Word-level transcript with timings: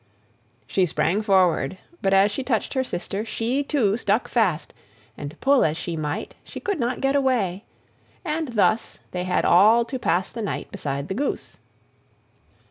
She 0.65 0.87
sprang 0.87 1.21
forward, 1.21 1.77
but 2.01 2.11
as 2.11 2.31
she 2.31 2.41
touched 2.43 2.73
her 2.73 2.83
sister 2.83 3.23
she 3.23 3.61
too 3.63 3.97
stuck 3.97 4.27
fast, 4.27 4.73
and 5.15 5.39
pull 5.41 5.63
as 5.63 5.77
she 5.77 5.95
might 5.95 6.33
she 6.43 6.59
could 6.59 6.79
not 6.79 7.01
get 7.01 7.15
away; 7.15 7.65
and 8.25 8.47
thus 8.53 8.97
they 9.11 9.25
had 9.25 9.45
all 9.45 9.85
to 9.85 9.99
pass 9.99 10.31
the 10.31 10.41
night 10.41 10.71
beside 10.71 11.07
the 11.07 11.13
goose. 11.13 11.57